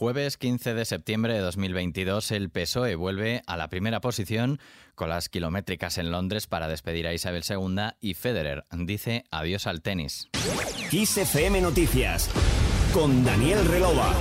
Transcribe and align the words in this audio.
Jueves 0.00 0.38
15 0.38 0.72
de 0.72 0.86
septiembre 0.86 1.34
de 1.34 1.40
2022, 1.40 2.30
el 2.30 2.48
PSOE 2.48 2.94
vuelve 2.94 3.42
a 3.46 3.58
la 3.58 3.68
primera 3.68 4.00
posición 4.00 4.58
con 4.94 5.10
las 5.10 5.28
kilométricas 5.28 5.98
en 5.98 6.10
Londres 6.10 6.46
para 6.46 6.68
despedir 6.68 7.06
a 7.06 7.12
Isabel 7.12 7.42
II 7.46 7.90
y 8.00 8.14
Federer 8.14 8.64
dice 8.72 9.24
adiós 9.30 9.66
al 9.66 9.82
tenis. 9.82 10.30
XFM 10.90 11.60
Noticias 11.60 12.30
con 12.94 13.26
Daniel 13.26 13.62
Relova. 13.66 14.14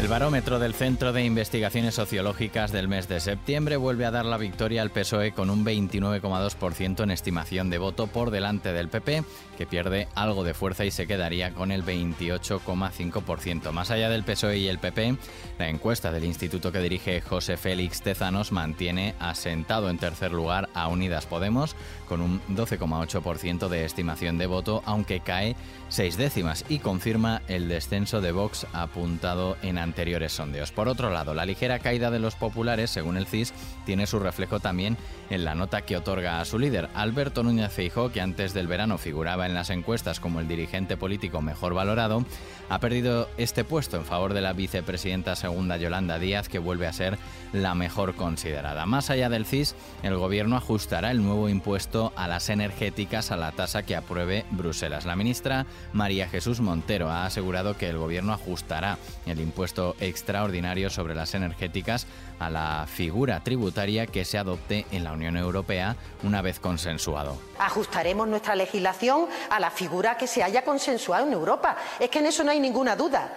El 0.00 0.08
barómetro 0.08 0.58
del 0.58 0.72
Centro 0.72 1.12
de 1.12 1.22
Investigaciones 1.26 1.94
Sociológicas 1.94 2.72
del 2.72 2.88
mes 2.88 3.06
de 3.06 3.20
septiembre 3.20 3.76
vuelve 3.76 4.06
a 4.06 4.10
dar 4.10 4.24
la 4.24 4.38
victoria 4.38 4.80
al 4.80 4.88
PSOE 4.88 5.32
con 5.32 5.50
un 5.50 5.62
29,2% 5.62 7.02
en 7.02 7.10
estimación 7.10 7.68
de 7.68 7.76
voto 7.76 8.06
por 8.06 8.30
delante 8.30 8.72
del 8.72 8.88
PP, 8.88 9.24
que 9.58 9.66
pierde 9.66 10.08
algo 10.14 10.42
de 10.42 10.54
fuerza 10.54 10.86
y 10.86 10.90
se 10.90 11.06
quedaría 11.06 11.52
con 11.52 11.70
el 11.70 11.84
28,5%. 11.84 13.72
Más 13.72 13.90
allá 13.90 14.08
del 14.08 14.24
PSOE 14.24 14.56
y 14.56 14.68
el 14.68 14.78
PP, 14.78 15.16
la 15.58 15.68
encuesta 15.68 16.10
del 16.10 16.24
instituto 16.24 16.72
que 16.72 16.80
dirige 16.80 17.20
José 17.20 17.58
Félix 17.58 18.00
Tezanos 18.00 18.52
mantiene 18.52 19.14
asentado 19.18 19.90
en 19.90 19.98
tercer 19.98 20.32
lugar 20.32 20.70
a 20.72 20.88
Unidas 20.88 21.26
Podemos 21.26 21.76
con 22.08 22.22
un 22.22 22.40
12,8% 22.48 23.68
de 23.68 23.84
estimación 23.84 24.38
de 24.38 24.46
voto, 24.46 24.82
aunque 24.86 25.20
cae 25.20 25.56
seis 25.90 26.16
décimas 26.16 26.64
y 26.70 26.78
confirma 26.78 27.42
el 27.48 27.68
descenso 27.68 28.22
de 28.22 28.32
Vox 28.32 28.66
apuntado 28.72 29.58
en 29.62 29.76
anteriores 29.90 30.32
sondeos. 30.32 30.70
Por 30.70 30.88
otro 30.88 31.10
lado, 31.10 31.34
la 31.34 31.44
ligera 31.44 31.80
caída 31.80 32.12
de 32.12 32.20
los 32.20 32.36
populares, 32.36 32.90
según 32.90 33.16
el 33.16 33.26
CIS, 33.26 33.52
tiene 33.84 34.06
su 34.06 34.20
reflejo 34.20 34.60
también 34.60 34.96
en 35.30 35.44
la 35.44 35.56
nota 35.56 35.82
que 35.82 35.96
otorga 35.96 36.40
a 36.40 36.44
su 36.44 36.58
líder, 36.58 36.88
Alberto 36.94 37.42
Núñez 37.42 37.72
Feijóo, 37.72 38.12
que 38.12 38.20
antes 38.20 38.54
del 38.54 38.68
verano 38.68 38.98
figuraba 38.98 39.46
en 39.46 39.54
las 39.54 39.70
encuestas 39.70 40.20
como 40.20 40.40
el 40.40 40.48
dirigente 40.48 40.96
político 40.96 41.42
mejor 41.42 41.74
valorado, 41.74 42.24
ha 42.68 42.78
perdido 42.78 43.28
este 43.36 43.64
puesto 43.64 43.96
en 43.96 44.04
favor 44.04 44.32
de 44.32 44.40
la 44.40 44.52
vicepresidenta 44.52 45.34
segunda 45.34 45.76
Yolanda 45.76 46.18
Díaz, 46.18 46.48
que 46.48 46.58
vuelve 46.60 46.86
a 46.86 46.92
ser 46.92 47.18
la 47.52 47.74
mejor 47.74 48.14
considerada. 48.14 48.86
Más 48.86 49.10
allá 49.10 49.28
del 49.28 49.46
CIS, 49.46 49.74
el 50.02 50.16
gobierno 50.16 50.56
ajustará 50.56 51.10
el 51.10 51.22
nuevo 51.22 51.48
impuesto 51.48 52.12
a 52.14 52.28
las 52.28 52.48
energéticas 52.48 53.32
a 53.32 53.36
la 53.36 53.52
tasa 53.52 53.82
que 53.82 53.96
apruebe 53.96 54.44
Bruselas. 54.52 55.04
La 55.04 55.16
ministra 55.16 55.66
María 55.92 56.28
Jesús 56.28 56.60
Montero 56.60 57.10
ha 57.10 57.26
asegurado 57.26 57.76
que 57.76 57.88
el 57.88 57.98
gobierno 57.98 58.32
ajustará 58.32 58.98
el 59.26 59.40
impuesto 59.40 59.79
extraordinario 60.00 60.90
sobre 60.90 61.14
las 61.14 61.34
energéticas 61.34 62.06
a 62.38 62.50
la 62.50 62.86
figura 62.86 63.40
tributaria 63.40 64.06
que 64.06 64.24
se 64.24 64.38
adopte 64.38 64.86
en 64.92 65.04
la 65.04 65.12
Unión 65.12 65.36
Europea 65.36 65.96
una 66.22 66.42
vez 66.42 66.60
consensuado. 66.60 67.38
Ajustaremos 67.58 68.28
nuestra 68.28 68.54
legislación 68.54 69.26
a 69.50 69.60
la 69.60 69.70
figura 69.70 70.16
que 70.16 70.26
se 70.26 70.42
haya 70.42 70.62
consensuado 70.62 71.26
en 71.26 71.32
Europa. 71.32 71.76
Es 71.98 72.10
que 72.10 72.20
en 72.20 72.26
eso 72.26 72.44
no 72.44 72.50
hay 72.50 72.60
ninguna 72.60 72.96
duda. 72.96 73.34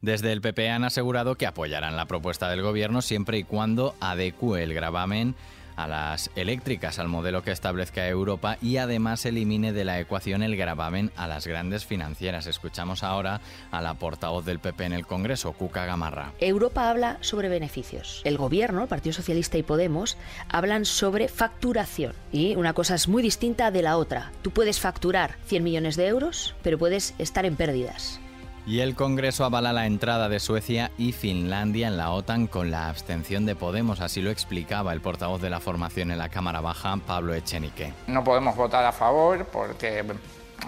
Desde 0.00 0.32
el 0.32 0.40
PP 0.40 0.70
han 0.70 0.84
asegurado 0.84 1.36
que 1.36 1.46
apoyarán 1.46 1.96
la 1.96 2.06
propuesta 2.06 2.48
del 2.48 2.62
Gobierno 2.62 3.02
siempre 3.02 3.38
y 3.38 3.44
cuando 3.44 3.94
adecue 4.00 4.62
el 4.62 4.74
gravamen 4.74 5.34
a 5.76 5.86
las 5.86 6.30
eléctricas 6.34 6.98
al 6.98 7.08
modelo 7.08 7.42
que 7.42 7.52
establezca 7.52 8.08
Europa 8.08 8.58
y 8.60 8.78
además 8.78 9.24
elimine 9.26 9.72
de 9.72 9.84
la 9.84 10.00
ecuación 10.00 10.42
el 10.42 10.56
gravamen 10.56 11.12
a 11.16 11.28
las 11.28 11.46
grandes 11.46 11.84
financieras. 11.84 12.46
Escuchamos 12.46 13.02
ahora 13.02 13.40
a 13.70 13.80
la 13.80 13.94
portavoz 13.94 14.44
del 14.44 14.58
PP 14.58 14.84
en 14.84 14.92
el 14.92 15.06
Congreso, 15.06 15.52
Cuca 15.52 15.84
Gamarra. 15.84 16.32
Europa 16.40 16.90
habla 16.90 17.18
sobre 17.20 17.48
beneficios. 17.48 18.22
El 18.24 18.38
gobierno, 18.38 18.82
el 18.82 18.88
Partido 18.88 19.12
Socialista 19.12 19.58
y 19.58 19.62
Podemos 19.62 20.16
hablan 20.48 20.84
sobre 20.84 21.28
facturación 21.28 22.14
y 22.32 22.56
una 22.56 22.72
cosa 22.72 22.94
es 22.94 23.08
muy 23.08 23.22
distinta 23.22 23.70
de 23.70 23.82
la 23.82 23.96
otra. 23.96 24.32
Tú 24.42 24.50
puedes 24.50 24.80
facturar 24.80 25.36
100 25.46 25.64
millones 25.64 25.96
de 25.96 26.06
euros, 26.06 26.54
pero 26.62 26.78
puedes 26.78 27.14
estar 27.18 27.46
en 27.46 27.56
pérdidas. 27.56 28.20
Y 28.66 28.80
el 28.80 28.96
Congreso 28.96 29.44
avala 29.44 29.72
la 29.72 29.86
entrada 29.86 30.28
de 30.28 30.40
Suecia 30.40 30.90
y 30.98 31.12
Finlandia 31.12 31.86
en 31.86 31.96
la 31.96 32.10
OTAN 32.10 32.48
con 32.48 32.72
la 32.72 32.88
abstención 32.88 33.46
de 33.46 33.54
Podemos, 33.54 34.00
así 34.00 34.20
lo 34.20 34.30
explicaba 34.32 34.92
el 34.92 35.00
portavoz 35.00 35.40
de 35.40 35.50
la 35.50 35.60
formación 35.60 36.10
en 36.10 36.18
la 36.18 36.30
Cámara 36.30 36.60
Baja, 36.60 36.96
Pablo 37.06 37.32
Echenique. 37.32 37.92
No 38.08 38.24
podemos 38.24 38.56
votar 38.56 38.84
a 38.84 38.90
favor 38.90 39.46
porque 39.52 40.04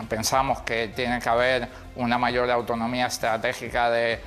pensamos 0.08 0.60
que 0.62 0.92
tiene 0.94 1.18
que 1.18 1.28
haber 1.28 1.68
una 1.96 2.18
mayor 2.18 2.48
autonomía 2.52 3.06
estratégica 3.06 3.90
de, 3.90 4.20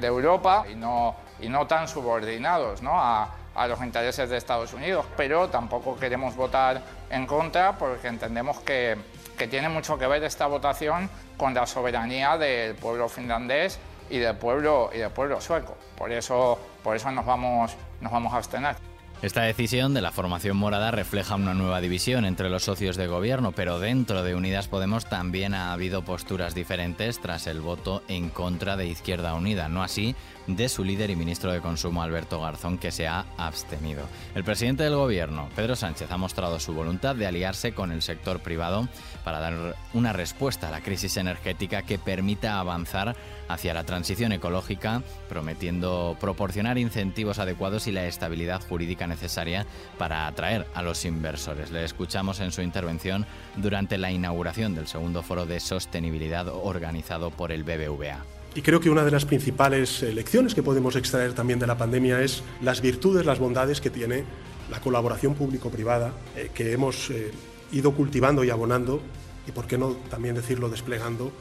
Europa 0.00 0.64
y 0.70 0.76
no, 0.76 1.66
tan 1.66 1.88
subordinados. 1.88 2.82
A, 2.84 3.34
a 3.54 3.66
los 3.66 3.82
intereses 3.82 4.30
de 4.30 4.36
Estados 4.36 4.72
Unidos, 4.72 5.04
pero 5.16 5.48
tampoco 5.48 5.98
queremos 5.98 6.36
votar 6.36 6.80
en 7.10 7.26
contra 7.26 7.76
porque 7.76 8.08
entendemos 8.08 8.60
que 8.60 8.96
que 9.36 9.48
tiene 9.48 9.68
mucho 9.68 9.98
que 9.98 10.06
ver 10.06 10.22
esta 10.24 10.46
votación 10.46 11.08
con 11.36 11.54
la 11.54 11.66
soberanía 11.66 12.36
del 12.38 12.74
pueblo 12.74 13.08
finlandés 13.08 13.78
y 14.10 14.18
del 14.18 14.36
pueblo, 14.36 14.90
y 14.94 14.98
del 14.98 15.10
pueblo 15.10 15.40
sueco. 15.40 15.76
Por 15.96 16.12
eso, 16.12 16.58
por 16.82 16.96
eso 16.96 17.10
nos, 17.10 17.24
vamos, 17.24 17.74
nos 18.00 18.12
vamos 18.12 18.32
a 18.32 18.36
abstener. 18.36 18.91
Esta 19.22 19.42
decisión 19.42 19.94
de 19.94 20.00
la 20.00 20.10
formación 20.10 20.56
morada 20.56 20.90
refleja 20.90 21.36
una 21.36 21.54
nueva 21.54 21.80
división 21.80 22.24
entre 22.24 22.50
los 22.50 22.64
socios 22.64 22.96
de 22.96 23.06
gobierno, 23.06 23.52
pero 23.52 23.78
dentro 23.78 24.24
de 24.24 24.34
Unidas 24.34 24.66
Podemos 24.66 25.06
también 25.06 25.54
ha 25.54 25.72
habido 25.72 26.02
posturas 26.02 26.56
diferentes 26.56 27.20
tras 27.20 27.46
el 27.46 27.60
voto 27.60 28.02
en 28.08 28.30
contra 28.30 28.76
de 28.76 28.88
Izquierda 28.88 29.34
Unida, 29.34 29.68
no 29.68 29.84
así 29.84 30.16
de 30.48 30.68
su 30.68 30.82
líder 30.82 31.10
y 31.10 31.14
ministro 31.14 31.52
de 31.52 31.60
Consumo 31.60 32.02
Alberto 32.02 32.40
Garzón, 32.40 32.78
que 32.78 32.90
se 32.90 33.06
ha 33.06 33.24
abstenido. 33.36 34.08
El 34.34 34.42
presidente 34.42 34.82
del 34.82 34.96
gobierno, 34.96 35.48
Pedro 35.54 35.76
Sánchez, 35.76 36.10
ha 36.10 36.16
mostrado 36.16 36.58
su 36.58 36.72
voluntad 36.72 37.14
de 37.14 37.28
aliarse 37.28 37.74
con 37.74 37.92
el 37.92 38.02
sector 38.02 38.40
privado 38.40 38.88
para 39.22 39.38
dar 39.38 39.76
una 39.94 40.12
respuesta 40.12 40.66
a 40.66 40.72
la 40.72 40.80
crisis 40.80 41.16
energética 41.16 41.82
que 41.82 41.96
permita 41.96 42.58
avanzar 42.58 43.14
hacia 43.48 43.74
la 43.74 43.84
transición 43.84 44.32
ecológica, 44.32 45.02
prometiendo 45.28 46.16
proporcionar 46.18 46.76
incentivos 46.78 47.38
adecuados 47.38 47.86
y 47.86 47.92
la 47.92 48.06
estabilidad 48.06 48.62
jurídica 48.68 49.06
necesaria 49.12 49.66
para 49.98 50.26
atraer 50.26 50.66
a 50.74 50.82
los 50.82 51.04
inversores. 51.04 51.70
Le 51.70 51.84
escuchamos 51.84 52.40
en 52.40 52.50
su 52.50 52.62
intervención 52.62 53.26
durante 53.56 53.98
la 53.98 54.10
inauguración 54.10 54.74
del 54.74 54.86
segundo 54.86 55.22
foro 55.22 55.46
de 55.46 55.60
sostenibilidad 55.60 56.48
organizado 56.48 57.30
por 57.30 57.52
el 57.52 57.62
BBVA. 57.62 58.24
Y 58.54 58.60
creo 58.60 58.80
que 58.80 58.90
una 58.90 59.04
de 59.04 59.10
las 59.10 59.24
principales 59.24 60.02
eh, 60.02 60.12
lecciones 60.12 60.54
que 60.54 60.62
podemos 60.62 60.94
extraer 60.96 61.32
también 61.32 61.58
de 61.58 61.66
la 61.66 61.78
pandemia 61.78 62.20
es 62.20 62.42
las 62.60 62.82
virtudes, 62.82 63.24
las 63.24 63.38
bondades 63.38 63.80
que 63.80 63.88
tiene 63.88 64.24
la 64.70 64.80
colaboración 64.80 65.34
público-privada 65.34 66.12
eh, 66.36 66.50
que 66.54 66.72
hemos 66.72 67.10
eh, 67.10 67.30
ido 67.72 67.92
cultivando 67.94 68.44
y 68.44 68.50
abonando 68.50 69.00
y, 69.46 69.52
por 69.52 69.66
qué 69.66 69.78
no 69.78 69.92
también 70.10 70.34
decirlo, 70.34 70.68
desplegando 70.68 71.32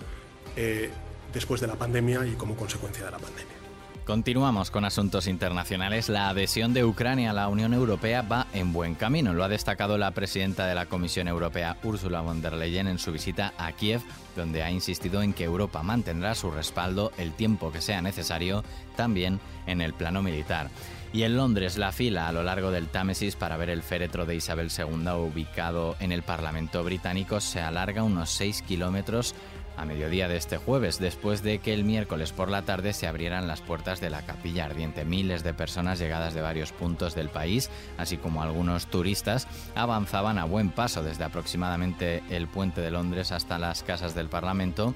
después 1.33 1.61
de 1.61 1.67
la 1.67 1.75
pandemia 1.75 2.25
y 2.25 2.31
como 2.31 2.55
consecuencia 2.57 3.05
de 3.05 3.11
la 3.11 3.19
pandemia. 3.19 3.60
Continuamos 4.11 4.71
con 4.71 4.83
asuntos 4.83 5.25
internacionales. 5.25 6.09
La 6.09 6.27
adhesión 6.27 6.73
de 6.73 6.83
Ucrania 6.83 7.29
a 7.29 7.33
la 7.33 7.47
Unión 7.47 7.73
Europea 7.73 8.21
va 8.21 8.45
en 8.51 8.73
buen 8.73 8.93
camino. 8.93 9.33
Lo 9.33 9.45
ha 9.45 9.47
destacado 9.47 9.97
la 9.97 10.11
presidenta 10.11 10.65
de 10.67 10.75
la 10.75 10.87
Comisión 10.87 11.29
Europea, 11.29 11.77
Ursula 11.81 12.19
von 12.19 12.41
der 12.41 12.51
Leyen, 12.51 12.87
en 12.87 12.99
su 12.99 13.13
visita 13.13 13.53
a 13.57 13.71
Kiev, 13.71 14.01
donde 14.35 14.63
ha 14.63 14.69
insistido 14.69 15.21
en 15.21 15.31
que 15.31 15.45
Europa 15.45 15.81
mantendrá 15.81 16.35
su 16.35 16.51
respaldo 16.51 17.13
el 17.17 17.31
tiempo 17.31 17.71
que 17.71 17.79
sea 17.79 18.01
necesario, 18.01 18.65
también 18.97 19.39
en 19.65 19.79
el 19.79 19.93
plano 19.93 20.21
militar. 20.21 20.69
Y 21.13 21.23
en 21.23 21.37
Londres, 21.37 21.77
la 21.77 21.93
fila 21.93 22.27
a 22.27 22.33
lo 22.33 22.43
largo 22.43 22.69
del 22.69 22.89
Támesis 22.89 23.37
para 23.37 23.55
ver 23.55 23.69
el 23.69 23.81
féretro 23.81 24.25
de 24.25 24.35
Isabel 24.35 24.69
II 24.77 25.09
ubicado 25.11 25.95
en 26.01 26.11
el 26.11 26.23
Parlamento 26.23 26.83
británico 26.83 27.39
se 27.39 27.61
alarga 27.61 28.03
unos 28.03 28.29
6 28.31 28.61
kilómetros 28.63 29.35
a 29.81 29.85
mediodía 29.85 30.27
de 30.27 30.37
este 30.37 30.57
jueves, 30.57 30.99
después 30.99 31.41
de 31.41 31.57
que 31.57 31.73
el 31.73 31.83
miércoles 31.83 32.31
por 32.31 32.49
la 32.49 32.61
tarde 32.61 32.93
se 32.93 33.07
abrieran 33.07 33.47
las 33.47 33.61
puertas 33.61 33.99
de 33.99 34.11
la 34.11 34.21
capilla 34.21 34.65
ardiente. 34.65 35.05
Miles 35.05 35.43
de 35.43 35.55
personas 35.55 35.97
llegadas 35.97 36.35
de 36.35 36.41
varios 36.41 36.71
puntos 36.71 37.15
del 37.15 37.29
país, 37.29 37.71
así 37.97 38.17
como 38.17 38.43
algunos 38.43 38.85
turistas, 38.87 39.47
avanzaban 39.73 40.37
a 40.37 40.45
buen 40.45 40.69
paso 40.69 41.03
desde 41.03 41.23
aproximadamente 41.23 42.21
el 42.29 42.47
puente 42.47 42.79
de 42.81 42.91
Londres 42.91 43.31
hasta 43.31 43.57
las 43.57 43.81
casas 43.81 44.13
del 44.13 44.29
Parlamento 44.29 44.93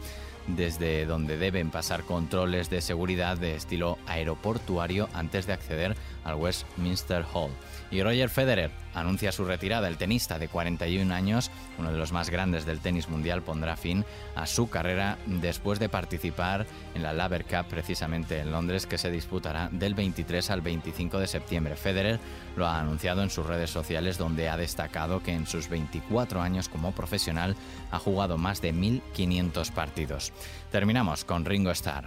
desde 0.47 1.07
donde 1.07 1.37
deben 1.37 1.71
pasar 1.71 2.03
controles 2.03 2.69
de 2.69 2.81
seguridad 2.81 3.37
de 3.37 3.55
estilo 3.55 3.97
aeroportuario 4.05 5.09
antes 5.13 5.47
de 5.47 5.53
acceder 5.53 5.95
al 6.25 6.35
Westminster 6.35 7.23
Hall. 7.33 7.51
Y 7.91 8.03
Roger 8.03 8.29
Federer 8.29 8.71
anuncia 8.93 9.31
su 9.31 9.45
retirada. 9.45 9.87
El 9.87 9.97
tenista 9.97 10.39
de 10.39 10.47
41 10.47 11.13
años, 11.13 11.51
uno 11.77 11.91
de 11.91 11.97
los 11.97 12.11
más 12.11 12.29
grandes 12.29 12.65
del 12.65 12.79
tenis 12.79 13.07
mundial, 13.07 13.43
pondrá 13.43 13.77
fin 13.77 14.03
a 14.35 14.47
su 14.47 14.69
carrera 14.69 15.17
después 15.27 15.79
de 15.79 15.87
participar 15.87 16.65
en 16.93 17.03
la 17.03 17.13
Laver 17.13 17.45
Cup 17.45 17.67
precisamente 17.69 18.39
en 18.39 18.51
Londres 18.51 18.87
que 18.87 18.97
se 18.97 19.11
disputará 19.11 19.69
del 19.71 19.93
23 19.93 20.49
al 20.49 20.61
25 20.61 21.19
de 21.19 21.27
septiembre. 21.27 21.75
Federer 21.75 22.19
lo 22.55 22.65
ha 22.65 22.79
anunciado 22.79 23.21
en 23.21 23.29
sus 23.29 23.45
redes 23.45 23.69
sociales 23.69 24.17
donde 24.17 24.49
ha 24.49 24.57
destacado 24.57 25.21
que 25.21 25.33
en 25.33 25.45
sus 25.45 25.69
24 25.69 26.41
años 26.41 26.69
como 26.69 26.91
profesional 26.93 27.55
ha 27.91 27.99
jugado 27.99 28.37
más 28.37 28.61
de 28.61 28.73
1.500 28.73 29.71
partidos. 29.71 30.33
Terminamos 30.71 31.23
con 31.23 31.45
Ringo 31.45 31.71
Starr. 31.71 32.05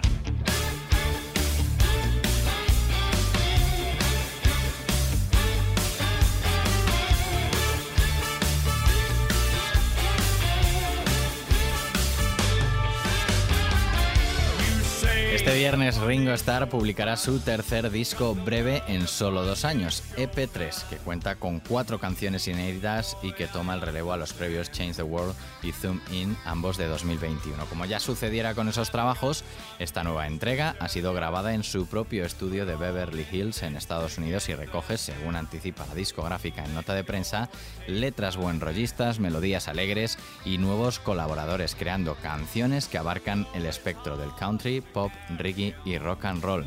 Este 15.38 15.54
viernes 15.54 16.00
Ringo 16.00 16.32
Starr 16.32 16.68
publicará 16.68 17.16
su 17.16 17.38
tercer 17.38 17.92
disco 17.92 18.34
breve 18.34 18.82
en 18.88 19.06
solo 19.06 19.44
dos 19.44 19.64
años, 19.64 20.02
EP3, 20.16 20.88
que 20.88 20.96
cuenta 20.96 21.36
con 21.36 21.60
cuatro 21.60 22.00
canciones 22.00 22.48
inéditas 22.48 23.16
y 23.22 23.30
que 23.32 23.46
toma 23.46 23.74
el 23.74 23.80
relevo 23.80 24.12
a 24.12 24.16
los 24.16 24.32
previos 24.32 24.72
Change 24.72 24.96
the 24.96 25.04
World 25.04 25.36
y 25.62 25.70
Zoom 25.70 26.00
In, 26.10 26.36
ambos 26.44 26.76
de 26.76 26.88
2021. 26.88 27.66
Como 27.66 27.84
ya 27.84 28.00
sucediera 28.00 28.56
con 28.56 28.68
esos 28.68 28.90
trabajos, 28.90 29.44
esta 29.78 30.02
nueva 30.02 30.26
entrega 30.26 30.74
ha 30.80 30.88
sido 30.88 31.14
grabada 31.14 31.54
en 31.54 31.62
su 31.62 31.86
propio 31.86 32.24
estudio 32.24 32.66
de 32.66 32.74
Beverly 32.74 33.24
Hills 33.30 33.62
en 33.62 33.76
Estados 33.76 34.18
Unidos 34.18 34.48
y 34.48 34.56
recoge, 34.56 34.98
según 34.98 35.36
anticipa 35.36 35.86
la 35.86 35.94
discográfica 35.94 36.64
en 36.64 36.74
nota 36.74 36.94
de 36.94 37.04
prensa, 37.04 37.48
letras 37.86 38.36
buenrollistas, 38.36 39.20
melodías 39.20 39.68
alegres 39.68 40.18
y 40.44 40.58
nuevos 40.58 40.98
colaboradores, 40.98 41.76
creando 41.76 42.16
canciones 42.16 42.88
que 42.88 42.98
abarcan 42.98 43.46
el 43.54 43.66
espectro 43.66 44.16
del 44.16 44.34
country, 44.34 44.80
pop, 44.80 45.12
reggae 45.36 45.74
y 45.84 45.98
rock 45.98 46.24
and 46.26 46.42
roll. 46.42 46.66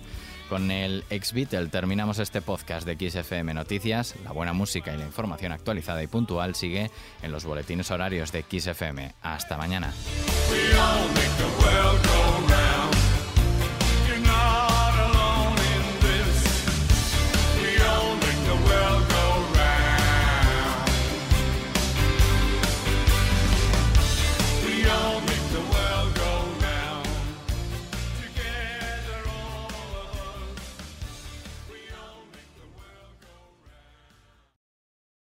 Con 0.51 0.69
el 0.69 1.05
ex 1.09 1.31
Beatle 1.31 1.67
terminamos 1.67 2.19
este 2.19 2.41
podcast 2.41 2.85
de 2.85 3.09
XFM 3.09 3.53
Noticias. 3.53 4.15
La 4.25 4.33
buena 4.33 4.51
música 4.51 4.93
y 4.93 4.97
la 4.97 5.05
información 5.05 5.53
actualizada 5.53 6.03
y 6.03 6.07
puntual 6.07 6.55
sigue 6.55 6.91
en 7.21 7.31
los 7.31 7.45
boletines 7.45 7.89
horarios 7.89 8.33
de 8.33 8.43
XFM. 8.43 9.13
Hasta 9.21 9.57
mañana. 9.57 9.93